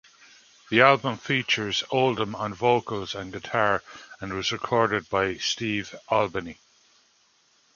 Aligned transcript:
The 0.71 0.81
album 0.81 1.17
features 1.19 1.83
Oldham 1.91 2.33
on 2.33 2.55
vocals 2.55 3.13
and 3.13 3.31
guitar, 3.31 3.83
and 4.19 4.33
was 4.33 4.51
recorded 4.51 5.07
by 5.09 5.35
Steve 5.37 5.93
Albini. 6.11 6.57